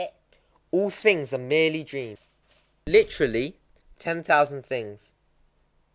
_All 0.71 0.89
things 0.89 1.31
are 1.31 1.37
merely 1.37 1.83
dreams. 1.83 2.17
Literally, 2.87 3.57
"ten 3.99 4.23
thousand 4.23 4.65
things." 4.65 5.11